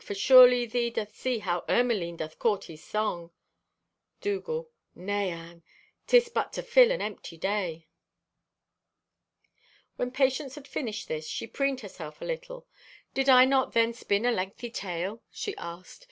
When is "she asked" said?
15.29-15.99